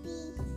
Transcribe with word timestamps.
puppy. 0.00 0.51